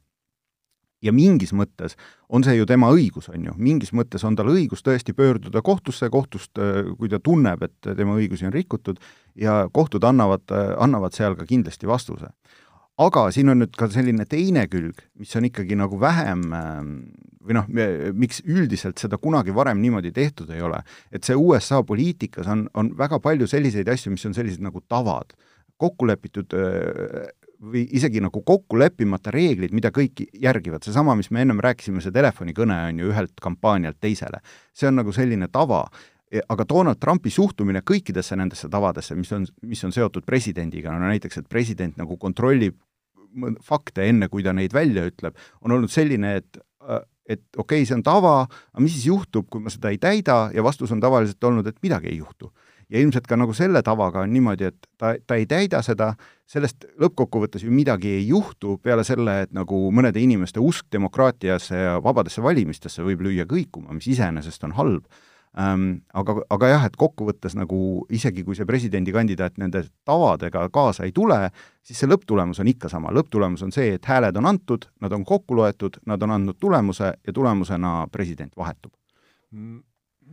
[1.02, 1.96] ja mingis mõttes
[2.32, 6.08] on see ju tema õigus, on ju, mingis mõttes on tal õigus tõesti pöörduda kohtusse,
[6.12, 9.00] kohtust, äh, kui ta tunneb, et tema õigusi on rikutud,
[9.38, 12.32] ja kohtud annavad, äh, annavad seal ka kindlasti vastuse.
[13.02, 16.90] aga siin on nüüd ka selline teine külg, mis on ikkagi nagu vähem ähm,
[17.42, 17.66] või noh,
[18.14, 22.92] miks üldiselt seda kunagi varem niimoodi tehtud ei ole, et see USA poliitikas on, on
[22.98, 25.32] väga palju selliseid asju, mis on sellised nagu tavad,
[25.80, 31.44] kokku lepitud äh, või isegi nagu kokku leppimata reeglid, mida kõik järgivad, seesama, mis me
[31.44, 34.42] ennem rääkisime, see telefonikõne on ju ühelt kampaanialt teisele.
[34.74, 35.84] see on nagu selline tava,
[36.30, 41.06] e, aga Donald Trumpi suhtumine kõikidesse nendesse tavadesse, mis on, mis on seotud presidendiga, no
[41.06, 42.78] näiteks, et president nagu kontrollib
[43.62, 46.58] fakte enne, kui ta neid välja ütleb, on olnud selline, et
[47.30, 48.42] et okei okay,, see on tava,
[48.74, 50.50] aga mis siis juhtub, kui ma seda ei täida?
[50.52, 52.50] Ja vastus on tavaliselt olnud, et midagi ei juhtu
[52.92, 56.12] ja ilmselt ka nagu selle tavaga on niimoodi, et ta, ta ei täida seda,
[56.48, 61.98] sellest lõppkokkuvõttes ju midagi ei juhtu, peale selle, et nagu mõnede inimeste usk demokraatiasse ja
[62.04, 65.06] vabadesse valimistesse võib lüüa kõikuma, mis iseenesest on halb.
[65.52, 65.88] Ähm,.
[66.16, 67.78] Aga, aga jah, et kokkuvõttes nagu
[68.12, 71.50] isegi kui see presidendikandidaat nende tavadega kaasa ei tule,
[71.84, 75.26] siis see lõpptulemus on ikka sama, lõpptulemus on see, et hääled on antud, nad on
[75.28, 78.92] kokku loetud, nad on andnud tulemuse ja tulemusena president vahetub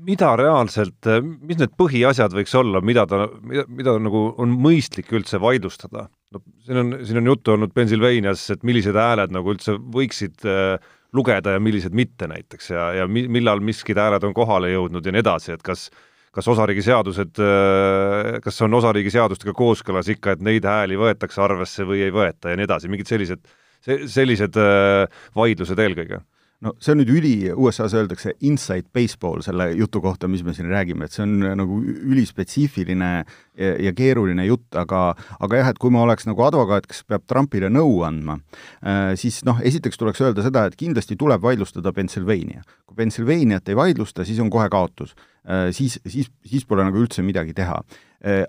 [0.05, 5.41] mida reaalselt, mis need põhiasjad võiks olla, mida ta, mida, mida nagu on mõistlik üldse
[5.41, 6.07] vaidlustada?
[6.33, 10.91] no siin on, siin on juttu olnud Pennsylvanias, et millised hääled nagu üldse võiksid äh,
[11.17, 15.15] lugeda ja millised mitte näiteks ja, ja mi-, millal miskid hääled on kohale jõudnud ja
[15.15, 15.89] nii edasi, et kas
[16.35, 21.87] kas osariigi seadused, äh, kas on osariigi seadustega kooskõlas ikka, et neid hääli võetakse arvesse
[21.89, 23.41] või ei võeta ja nii edasi, mingid sellised,
[23.81, 26.21] sellised äh, vaidlused eelkõige
[26.65, 30.67] no see on nüüd üli, USA-s öeldakse inside baseball selle jutu kohta, mis me siin
[30.71, 35.79] räägime, et see on äh, nagu ülispetsiifiline ja, ja keeruline jutt, aga aga jah, et
[35.81, 38.39] kui ma oleks nagu advokaat, kes peab Trumpile nõu andma,
[38.83, 42.65] äh, siis noh, esiteks tuleks öelda seda, et kindlasti tuleb vaidlustada Pennsylvania.
[42.89, 45.15] kui Pennsylvaniat ei vaidlusta, siis on kohe kaotus.
[45.47, 47.79] Äh, siis, siis, siis pole nagu üldse midagi teha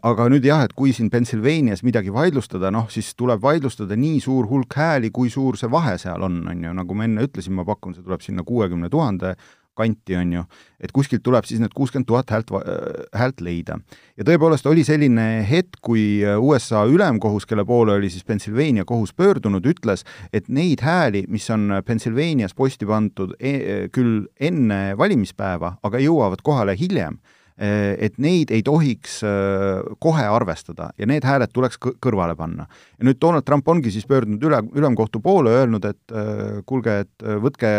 [0.02, 4.48] aga nüüd jah, et kui siin Pennsylvanias midagi vaidlustada, noh siis tuleb vaidlustada nii suur
[4.50, 7.64] hulk hääli, kui suur see vahe seal on, on ju, nagu ma enne ütlesin, ma
[7.68, 9.37] pakun, see tuleb sinna kuuekümne tuhande
[9.78, 10.42] kanti, on ju,
[10.83, 13.78] et kuskilt tuleb siis need kuuskümmend tuhat häält, äh, häält leida.
[14.18, 19.64] ja tõepoolest oli selline hetk, kui USA ülemkohus, kelle poole oli siis Pennsylvania kohus pöördunud,
[19.64, 26.42] ütles, et neid hääli, mis on Pennsylvanias posti pandud e küll enne valimispäeva, aga jõuavad
[26.42, 32.36] kohale hiljem Äh, et neid ei tohiks äh, kohe arvestada ja need hääled tuleks kõrvale
[32.38, 32.66] panna.
[32.98, 37.26] ja nüüd Donald Trump ongi siis pöördunud üle, ülemkohtu poole, öelnud, et äh, kuulge, et
[37.44, 37.70] võtke,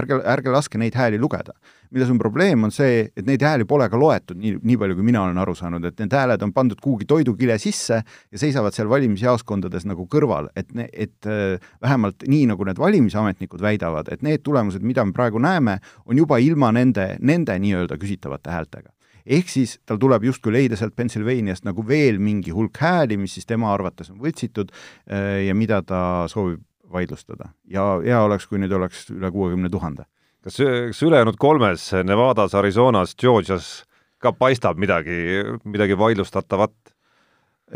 [0.00, 1.54] ärge, ärge laske neid hääli lugeda
[1.94, 5.06] milles on probleem, on see, et neid hääli pole ka loetud, nii, nii palju, kui
[5.06, 8.90] mina olen aru saanud, et need hääled on pandud kuhugi toidukile sisse ja seisavad seal
[8.90, 14.84] valimisjaoskondades nagu kõrval, et, et äh, vähemalt nii, nagu need valimisametnikud väidavad, et need tulemused,
[14.84, 18.92] mida me praegu näeme, on juba ilma nende, nende nii-öelda küsitavate häältega
[19.28, 23.44] ehk siis tal tuleb justkui leida sealt Pennsylvaniast nagu veel mingi hulk hääli, mis siis
[23.48, 26.00] tema arvates on võltsitud äh, ja mida ta
[26.32, 27.50] soovib vaidlustada.
[27.68, 30.06] ja hea oleks, kui neid oleks üle kuuekümne tuhande
[30.48, 30.58] kas,
[30.92, 33.82] kas ülejäänud kolmes, Nevadas, Arizonas, Georgias
[34.22, 36.74] ka paistab midagi, midagi vaidlustatavat?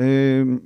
[0.01, 0.57] Ehm,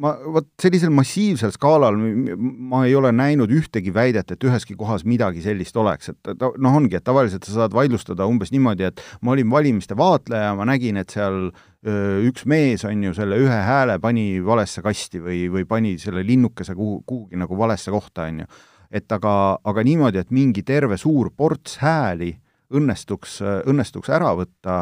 [0.00, 5.42] ma, vot sellisel massiivsel skaalal ma ei ole näinud ühtegi väidet, et üheski kohas midagi
[5.44, 9.34] sellist oleks, et ta noh, ongi, et tavaliselt sa saad vaidlustada umbes niimoodi, et ma
[9.34, 13.98] olin valimiste vaatleja, ma nägin, et seal öö, üks mees, on ju, selle ühe hääle
[14.00, 18.52] pani valesse kasti või, või pani selle linnukese kuhu, kuhugi nagu valesse kohta, on ju
[18.90, 22.34] et aga, aga niimoodi, et mingi terve suur ports hääli
[22.70, 24.74] õnnestuks, õnnestuks ära võtta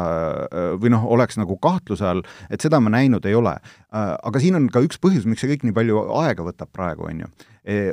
[0.77, 2.21] või noh, oleks nagu kahtluse all,
[2.53, 3.55] et seda ma näinud ei ole.
[3.89, 7.23] Aga siin on ka üks põhjus, miks see kõik nii palju aega võtab praegu, on
[7.25, 7.31] ju.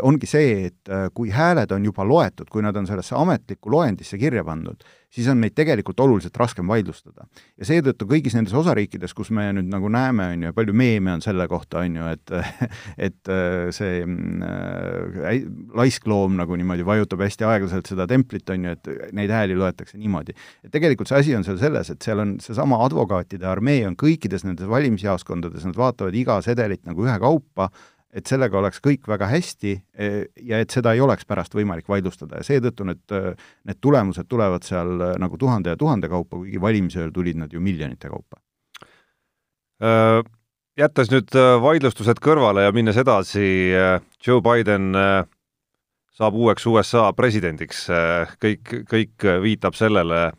[0.07, 4.45] Ongi see, et kui hääled on juba loetud, kui nad on sellesse ametlikku loendisse kirja
[4.47, 4.85] pandud,
[5.17, 7.27] siis on neid tegelikult oluliselt raskem vaidlustada.
[7.57, 11.25] ja seetõttu kõigis nendes osariikides, kus me nüüd nagu näeme, on ju, palju meeme on
[11.25, 12.35] selle kohta, on ju, et
[13.09, 19.13] et äh, see äh, laiskloom nagu niimoodi vajutab hästi aeglaselt seda templit, on ju, et
[19.17, 20.37] neid hääli loetakse niimoodi.
[20.71, 24.69] tegelikult see asi on seal selles, et seal on seesama advokaatide armee on kõikides nendes
[24.71, 27.71] valimisjaoskondades, nad vaatavad iga sedelit nagu ühekaupa,
[28.17, 30.09] et sellega oleks kõik väga hästi e,
[30.49, 33.05] ja et seda ei oleks pärast võimalik vaidlustada ja seetõttu need,
[33.69, 38.09] need tulemused tulevad seal nagu tuhande ja tuhande kaupa, kuigi valimisööl tulid nad ju miljonite
[38.09, 38.41] kaupa.
[40.81, 43.75] jättes nüüd vaidlustused kõrvale ja minnes edasi,
[44.25, 44.97] Joe Biden
[46.17, 47.85] saab uueks USA presidendiks,
[48.41, 50.31] kõik, kõik viitab sellele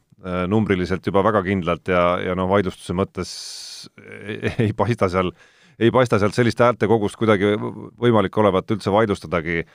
[0.50, 3.32] numbriliselt juba väga kindlalt ja, ja noh, vaidlustuse mõttes
[4.58, 5.32] ei, paista seal,
[5.80, 7.54] ei paista sealt sellist häältekogust kuidagi
[8.02, 9.66] võimalik olevat üldse vaidlustadagi.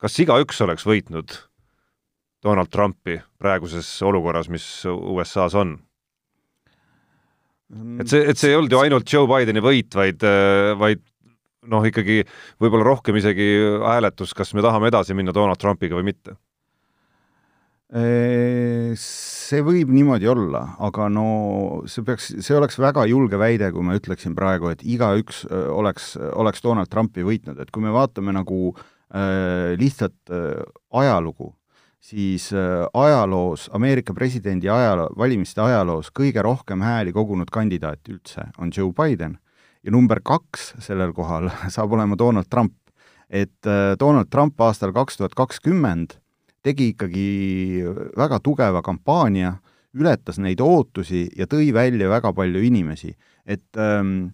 [0.00, 1.36] kas igaüks oleks võitnud
[2.42, 5.78] Donald Trumpi praeguses olukorras, mis USA-s on?
[8.00, 10.24] et see, et see ei olnud ju ainult Joe Bideni võit, vaid,
[10.80, 11.02] vaid
[11.70, 12.24] noh, ikkagi
[12.60, 13.50] võib-olla rohkem isegi
[13.84, 16.34] hääletus, kas me tahame edasi minna Donald Trumpiga või mitte?
[17.90, 21.24] See võib niimoodi olla, aga no
[21.90, 26.62] see peaks, see oleks väga julge väide, kui ma ütleksin praegu, et igaüks oleks, oleks
[26.62, 30.62] Donald Trumpi võitnud, et kui me vaatame nagu äh, lihtsalt äh,
[31.02, 31.50] ajalugu,
[31.98, 38.70] siis äh, ajaloos, Ameerika presidendi ajaloo, valimiste ajaloos kõige rohkem hääli kogunud kandidaat üldse on
[38.70, 39.40] Joe Biden
[39.82, 42.76] ja number kaks sellel kohal saab olema Donald Trump.
[43.30, 43.66] et
[43.98, 46.20] Donald Trump aastal kaks tuhat kakskümmend
[46.62, 47.28] tegi ikkagi
[48.18, 49.54] väga tugeva kampaania,
[49.96, 53.10] ületas neid ootusi ja tõi välja väga palju inimesi,
[53.46, 54.30] et ähm,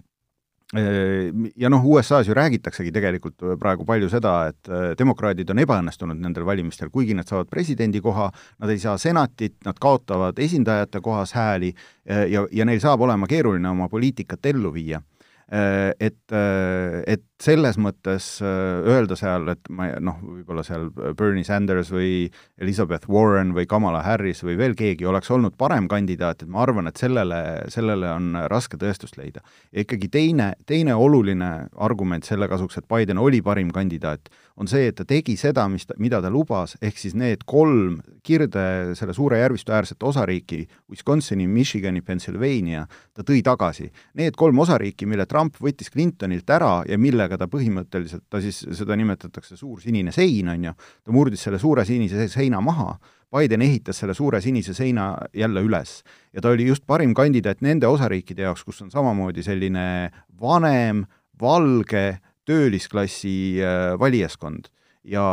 [0.76, 6.20] äh, ja noh, USA-s ju räägitaksegi tegelikult praegu palju seda, et äh, demokraadid on ebaõnnestunud
[6.20, 8.28] nendel valimistel, kuigi nad saavad presidendikoha,
[8.60, 11.72] nad ei saa senatit, nad kaotavad esindajate kohas hääli
[12.04, 15.00] ja, ja neil saab olema keeruline oma poliitikat ellu viia.
[15.46, 18.48] Äh, et, äh, et selles mõttes äh,
[18.88, 24.40] öelda seal, et ma noh, võib-olla seal Bernie Sanders või Elizabeth Warren või Kamala Harris
[24.46, 27.40] või veel keegi oleks olnud parem kandidaat, et ma arvan, et sellele,
[27.72, 29.44] sellele on raske tõestust leida.
[29.72, 34.88] ja ikkagi teine, teine oluline argument selle kasuks, et Biden oli parim kandidaat, on see,
[34.88, 39.12] et ta tegi seda, mis ta, mida ta lubas, ehk siis need kolm kirde, selle
[39.14, 43.90] suure järvistu äärset osariiki, Wisconsini, Michigani, Pennsylvania, ta tõi tagasi.
[44.16, 46.96] Need kolm osariiki, mille Trump võttis Clintonilt ära ja
[47.26, 50.72] millega ta põhimõtteliselt, ta siis, seda nimetatakse suur sinine sein, on ju,
[51.04, 52.96] ta murdis selle suure sinise seina maha,
[53.34, 56.02] Biden ehitas selle suure sinise seina jälle üles.
[56.32, 60.10] ja ta oli just parim kandidaat nende osariikide jaoks, kus on samamoodi selline
[60.40, 61.04] vanem,
[61.40, 64.70] valge, töölisklassi äh, valijaskond
[65.04, 65.26] ja,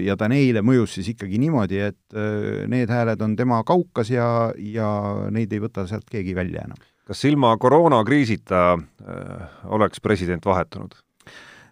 [0.00, 4.50] ja ta neile mõjus siis ikkagi niimoodi, et äh, need hääled on tema kaukas ja,
[4.56, 4.88] ja
[5.30, 6.80] neid ei võta sealt keegi välja enam
[7.10, 10.94] kas ilma koroonakriisita äh, oleks president vahetunud?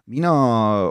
[0.09, 0.31] Mina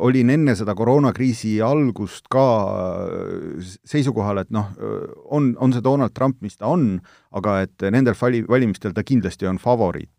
[0.05, 6.15] olin enne seda koroonakriisi algust ka äh, seisukohal, et noh, äh, on, on see Donald
[6.17, 6.95] Trump, mis ta on,
[7.39, 10.13] aga et nendel vali-, valimistel ta kindlasti on favoriit.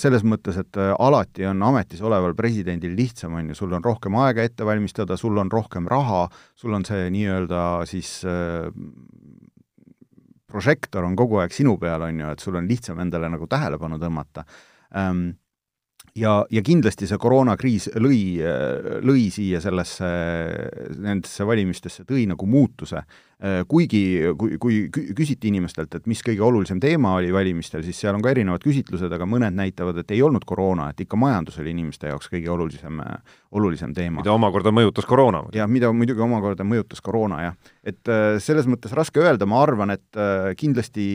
[0.00, 4.46] Selles mõttes, et alati on ametis oleval presidendil lihtsam, on ju, sul on rohkem aega
[4.48, 6.22] ette valmistada, sul on rohkem raha,
[6.56, 8.14] sul on see nii-öelda siis
[10.48, 14.00] prožektor on kogu aeg sinu peal, on ju, et sul on lihtsam endale nagu tähelepanu
[14.00, 14.46] tõmmata.
[14.96, 15.36] Ähm,
[16.18, 18.20] ja, ja kindlasti see koroonakriis lõi,
[19.06, 20.10] lõi siia sellesse,
[20.98, 23.04] nendesse valimistesse, tõi nagu muutuse.
[23.38, 24.78] Äh, kuigi, kui, kui
[25.14, 29.12] küsiti inimestelt, et mis kõige olulisem teema oli valimistel, siis seal on ka erinevad küsitlused,
[29.14, 32.98] aga mõned näitavad, et ei olnud koroona, et ikka majandus oli inimeste jaoks kõige olulisem,
[33.54, 34.24] olulisem teema.
[34.24, 35.44] mida omakorda mõjutas koroona.
[35.54, 37.72] jah, mida muidugi omakorda mõjutas koroona, jah.
[37.86, 41.06] et äh, selles mõttes raske öelda, ma arvan, et äh, kindlasti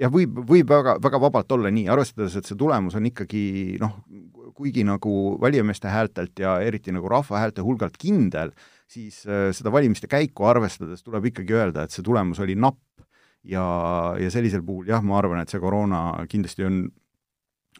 [0.00, 3.98] jah, võib, võib väga, väga vabalt olla nii, arvestades, et see tulemus on ikkagi noh,
[4.56, 8.56] kuigi nagu valijameeste häältelt ja eriti nagu rahva häälte hulgalt kindel,
[8.92, 12.80] siis äh, seda valimiste käiku arvestades tuleb ikkagi öelda, et see tulemus oli napp.
[13.42, 13.62] Ja,
[14.22, 16.84] ja sellisel puhul jah, ma arvan, et see koroona kindlasti on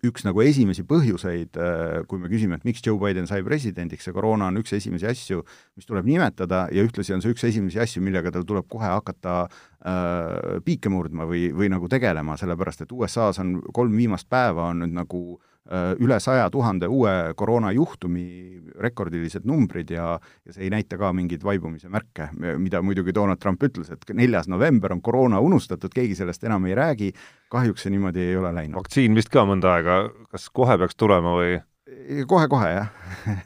[0.03, 4.17] üks nagu esimesi põhjuseid, äh, kui me küsime, et miks Joe Biden sai presidendiks, see
[4.17, 5.45] koroona on üks esimesi asju,
[5.79, 9.37] mis tuleb nimetada ja ühtlasi on see üks esimesi asju, millega tal tuleb kohe hakata
[9.47, 14.83] äh, piike murdma või, või nagu tegelema, sellepärast et USA-s on kolm viimast päeva on
[14.83, 18.25] nüüd nagu äh, üle saja tuhande uue koroonajuhtumi,
[18.83, 23.63] rekordilised numbrid ja, ja see ei näita ka mingeid vaibumise märke, mida muidugi Donald Trump
[23.63, 27.13] ütles, et neljas november on koroona unustatud, keegi sellest enam ei räägi,
[27.53, 28.81] kahjuks see niimoodi ei ole läinud.
[28.81, 30.03] vaktsiin vist ka mõnda aega,
[30.35, 31.59] kas kohe peaks tulema või?
[32.27, 32.91] kohe-kohe, jah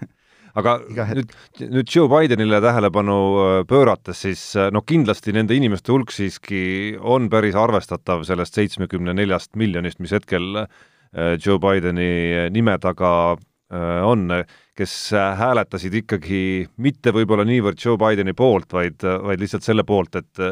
[0.58, 1.36] aga nüüd,
[1.68, 7.28] nüüd Joe Bidenile tähelepanu äh, pöörates, siis äh, noh, kindlasti nende inimeste hulk siiski on
[7.28, 14.02] päris arvestatav sellest seitsmekümne neljast miljonist, mis hetkel äh, Äh, Joe Bideni nime taga äh,
[14.06, 14.28] on,
[14.76, 16.40] kes hääletasid ikkagi
[16.82, 20.44] mitte võib-olla niivõrd Joe Bideni poolt, vaid, vaid lihtsalt selle poolt, et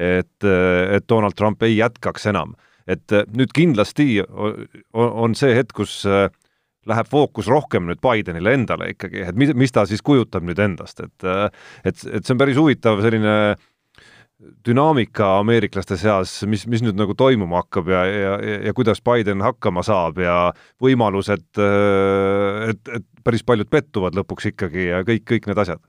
[0.00, 2.54] et, et Donald Trump ei jätkaks enam.
[2.88, 4.22] et nüüd kindlasti
[4.94, 6.06] on see hetk, kus
[6.88, 11.02] läheb fookus rohkem nüüd Bidenile endale ikkagi, et mis, mis ta siis kujutab nüüd endast,
[11.04, 11.26] et
[11.84, 13.34] et, et see on päris huvitav selline
[14.66, 18.34] dünaamika ameeriklaste seas, mis, mis nüüd nagu toimuma hakkab ja, ja,
[18.68, 20.36] ja kuidas Biden hakkama saab ja
[20.82, 21.46] võimalused,
[22.70, 25.82] et, et päris paljud pettuvad lõpuks ikkagi ja kõik, kõik need asjad?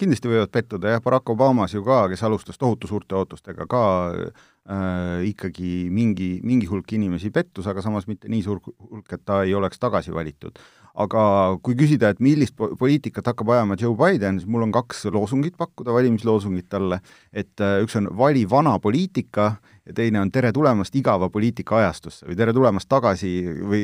[0.00, 3.82] kindlasti võivad pettuda jah, Barack Obamas ju ka, kes alustas tohutu suurte ootustega, ka
[4.16, 9.42] äh, ikkagi mingi, mingi hulk inimesi pettus, aga samas mitte nii suur hulk, et ta
[9.44, 10.56] ei oleks tagasi valitud
[10.98, 11.22] aga
[11.62, 15.94] kui küsida, et millist poliitikat hakkab ajama Joe Biden, siis mul on kaks loosungit pakkuda,
[15.94, 17.00] valimisloosungit talle,
[17.32, 19.52] et äh, üks on vali vana poliitika
[19.86, 23.32] ja teine on tere tulemast igava poliitika ajastusse või tere tulemast tagasi
[23.62, 23.82] või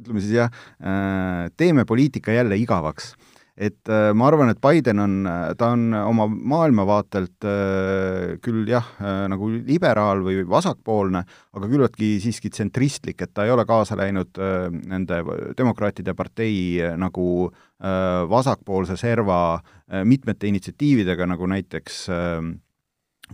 [0.00, 3.14] ütleme siis jah, äh, teeme poliitika jälle igavaks
[3.58, 5.14] et äh, ma arvan, et Biden on,
[5.58, 11.24] ta on oma maailmavaatelt äh, küll jah äh,, nagu liberaal või vasakpoolne,
[11.58, 15.20] aga küllaltki siiski tsentristlik, et ta ei ole kaasa läinud äh, nende
[15.58, 22.52] demokraatide partei äh, nagu äh, vasakpoolse serva äh, mitmete initsiatiividega, nagu näiteks äh,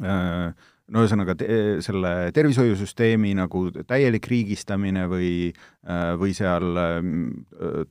[0.00, 1.46] äh, no ühesõnaga te,
[1.84, 6.98] selle tervishoiusüsteemi nagu täielik riigistamine või äh, või seal äh,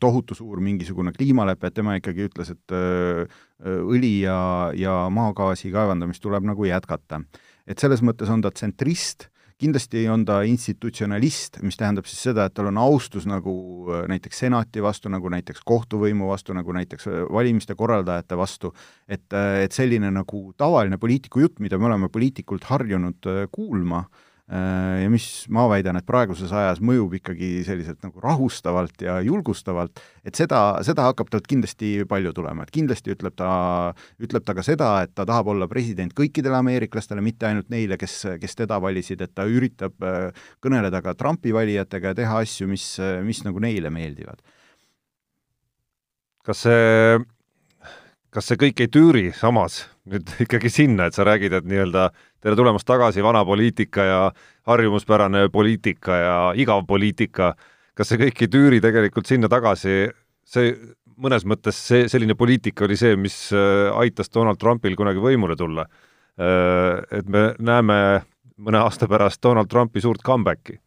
[0.02, 4.38] tohutu suur mingisugune kliimalepe, et tema ikkagi ütles, et äh, õli ja,
[4.78, 7.24] ja maagaasi kaevandamist tuleb nagu jätkata.
[7.66, 9.30] et selles mõttes on ta tsentrist
[9.62, 13.54] kindlasti on ta institutsionalist, mis tähendab siis seda, et tal on austus nagu
[13.92, 18.74] äh, näiteks senati vastu, nagu näiteks kohtuvõimu vastu, nagu näiteks äh, valimiste korraldajate vastu,
[19.08, 24.30] et, äh, et selline nagu tavaline poliitiku jutt, mida me oleme poliitikult harjunud kuulma, Äh,
[24.54, 30.38] ja mis ma väidan, et praeguses ajas mõjub ikkagi selliselt nagu rahustavalt ja julgustavalt, et
[30.38, 33.52] seda, seda hakkab talt kindlasti palju tulema, et kindlasti ütleb ta,
[34.22, 38.20] ütleb ta ka seda, et ta tahab olla president kõikidele ameeriklastele, mitte ainult neile, kes,
[38.42, 42.86] kes teda valisid, et ta üritab äh, kõneleda ka Trumpi valijatega ja teha asju, mis,
[43.26, 44.44] mis nagu neile meeldivad.
[46.44, 47.18] kas see,
[48.36, 52.10] kas see kõik ei tüüri samas nüüd ikkagi sinna, et sa räägid, et nii-öelda
[52.44, 54.20] tere tulemast tagasi, vana poliitika ja
[54.68, 57.54] harjumuspärane poliitika ja igav poliitika,
[57.96, 60.10] kas see kõik ei tüüri tegelikult sinna tagasi,
[60.44, 60.74] see
[61.24, 65.86] mõnes mõttes see, selline poliitika oli see, mis äh, aitas Donald Trumpil kunagi võimule tulla.
[66.36, 67.98] Äh, et me näeme
[68.64, 70.80] mõne aasta pärast Donald Trumpi suurt comeback'i.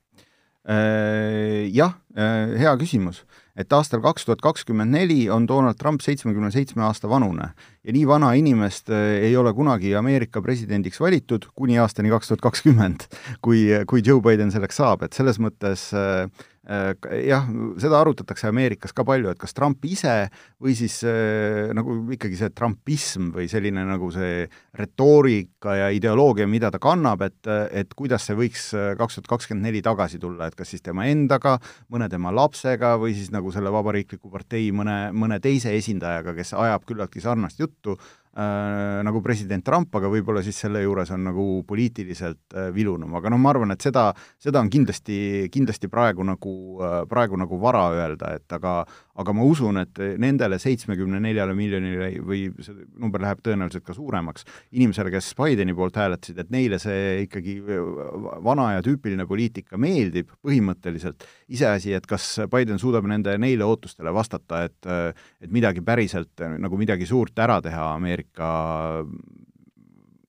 [0.66, 3.22] Äh, jah, hea küsimus
[3.56, 7.50] et aastal kaks tuhat kakskümmend neli on Donald Trump seitsmekümne seitsme aasta vanune.
[7.84, 12.44] Ja nii vana inimest äh, ei ole kunagi Ameerika presidendiks valitud kuni aastani kaks tuhat
[12.50, 13.08] kakskümmend,
[13.40, 16.26] kui, kui Joe Biden selleks saab, et selles mõttes äh,
[16.66, 17.46] jah,
[17.80, 20.14] seda arutatakse Ameerikas ka palju, et kas Trump ise
[20.62, 24.46] või siis äh, nagu ikkagi see trumpism või selline nagu see
[24.78, 27.38] retoorika ja ideoloogia, mida ta kannab, et,
[27.70, 31.06] et kuidas see võiks äh, kaks tuhat kakskümmend neli tagasi tulla, et kas siis tema
[31.10, 31.56] endaga,
[31.92, 36.86] mõne tema lapsega või siis nagu selle vabariikliku partei mõne, mõne teise esindajaga, kes ajab
[36.88, 42.52] küllaltki sarnast juttu, äh, nagu president Trump, aga võib-olla siis selle juures on nagu poliitiliselt
[42.52, 44.10] äh, vilunum, aga noh, ma arvan, et seda,
[44.42, 46.52] seda on kindlasti, kindlasti praegu nagu
[46.84, 48.82] äh,, praegu nagu vara öelda, et aga
[49.16, 54.44] aga ma usun, et nendele seitsmekümne neljale miljonile või see number läheb tõenäoliselt ka suuremaks,
[54.76, 57.56] inimesele, kes Bideni poolt hääletasid, et neile see ikkagi
[58.44, 64.66] vana ja tüüpiline poliitika meeldib põhimõtteliselt, iseasi, et kas Biden suudab nende, neile ootustele vastata,
[64.68, 68.25] et et midagi päriselt, nagu midagi suurt ära teha Ameerika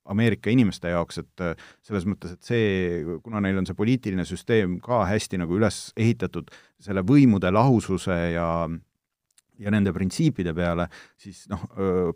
[0.08, 1.42] Ameerika inimeste jaoks, et
[1.84, 6.52] selles mõttes, et see, kuna neil on see poliitiline süsteem ka hästi nagu üles ehitatud
[6.80, 8.48] selle võimude lahususe ja
[9.60, 10.88] ja nende printsiipide peale,
[11.20, 11.64] siis noh,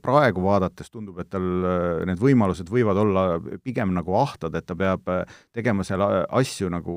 [0.04, 1.48] praegu vaadates tundub, et tal
[2.08, 3.26] need võimalused võivad olla
[3.64, 5.10] pigem nagu ahtad, et ta peab
[5.56, 6.96] tegema seal asju nagu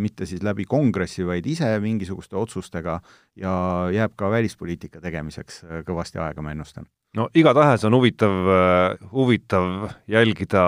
[0.00, 2.98] mitte siis läbi kongressi, vaid ise mingisuguste otsustega
[3.40, 3.54] ja
[3.94, 6.86] jääb ka välispoliitika tegemiseks kõvasti aega, ma ennustan.
[7.14, 8.54] no igatahes on huvitav,
[9.12, 10.64] huvitav jälgida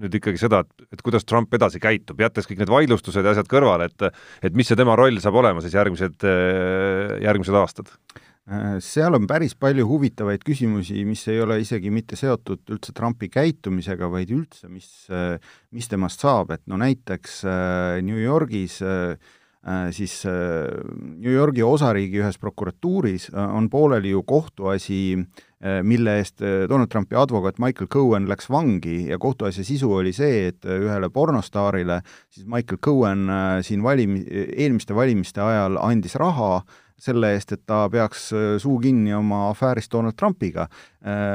[0.00, 3.48] nüüd ikkagi seda, et, et kuidas Trump edasi käitub, jättes kõik need vaidlustused ja asjad
[3.50, 4.08] kõrvale, et
[4.48, 6.24] et mis see tema roll saab olema siis järgmised,
[7.24, 7.92] järgmised aastad?
[8.50, 13.28] Äh, seal on päris palju huvitavaid küsimusi, mis ei ole isegi mitte seotud üldse Trumpi
[13.30, 15.36] käitumisega, vaid üldse, mis, äh,
[15.70, 18.80] mis temast saab, et no näiteks äh, New Yorgis
[19.94, 24.96] siis New Yorgi osariigi ühes prokuratuuris on pooleli ju kohtuasi,
[25.86, 29.04] mille eest Donald Trumpi advokaat Michael Cohen läks vangi.
[29.12, 33.30] Ja kohtuasja sisu oli see, et ühele pornostaarile siis Michael Cohen
[33.62, 36.56] siin valim-, eelmiste valimiste ajal andis raha
[37.02, 40.68] selle eest, et ta peaks äh, suu kinni oma afäärist Donald Trumpiga.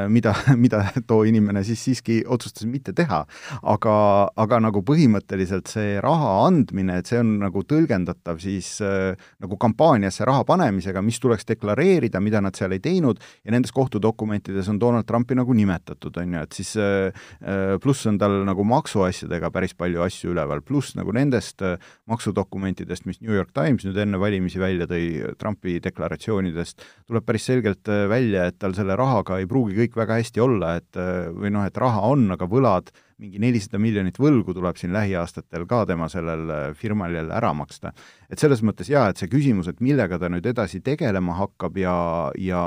[0.08, 3.24] Mida, mida too inimene siis siiski otsustas mitte teha.
[3.68, 3.96] aga,
[4.40, 10.26] aga nagu põhimõtteliselt see raha andmine, et see on nagu tõlgendatav siis äh, nagu kampaaniasse
[10.28, 15.08] raha panemisega, mis tuleks deklareerida, mida nad seal ei teinud, ja nendes kohtudokumentides on Donald
[15.10, 17.12] Trumpi nagu nimetatud, on ju, et siis äh,
[17.42, 21.78] äh, pluss on tal nagu maksuasjadega päris palju asju üleval, pluss nagu nendest äh,
[22.10, 27.88] maksudokumentidest, mis New York Times nüüd enne valimisi välja tõi, Trumpi deklaratsioonidest, tuleb päris selgelt
[28.10, 31.00] välja, et tal selle rahaga ei pruugi kõik väga hästi olla, et
[31.34, 35.82] või noh, et raha on, aga võlad mingi nelisada miljonit võlgu tuleb siin lähiaastatel ka
[35.90, 37.92] tema sellel äh, firmal jälle ära maksta.
[38.30, 41.96] et selles mõttes jaa, et see küsimus, et millega ta nüüd edasi tegelema hakkab ja,
[42.38, 42.62] ja,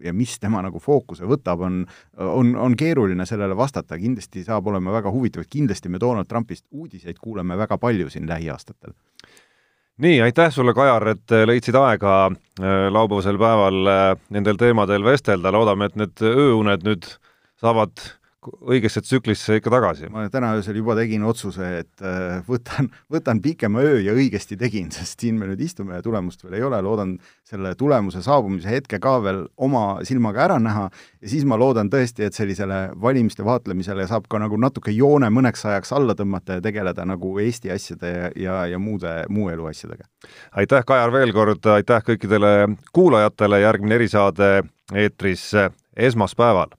[0.00, 1.82] ja mis tema nagu fookuse võtab, on,
[2.16, 6.64] on, on keeruline sellele vastata, kindlasti saab olema väga huvitav, et kindlasti me Donald Trumpist
[6.72, 8.96] uudiseid kuuleme väga palju siin lähiaastatel
[9.98, 13.92] nii, aitäh sulle, Kajar, et äh, leidsid aega äh, laupäevasel päeval
[14.34, 17.08] nendel teemadel vestelda, loodame, et need ööuned nüüd
[17.60, 17.92] saavad
[18.64, 20.08] õigesse tsüklisse ikka tagasi.
[20.12, 24.90] ma täna öösel juba tegin otsuse, et äh, võtan, võtan pikema öö ja õigesti tegin,
[24.96, 27.16] sest siin me nüüd istume ja tulemust veel ei ole, loodan
[27.48, 30.88] selle tulemuse saabumise hetke ka veel oma silmaga ära näha.
[31.22, 35.64] Ja siis ma loodan tõesti, et sellisele valimiste vaatlemisele saab ka nagu natuke joone mõneks
[35.68, 40.08] ajaks alla tõmmata ja tegeleda nagu Eesti asjade ja, ja, ja muude, muu elu asjadega.
[40.52, 42.54] aitäh, Kajar, veel kord, aitäh kõikidele
[42.92, 44.54] kuulajatele, järgmine erisaade
[44.92, 45.50] eetris
[45.96, 46.74] esmaspäeval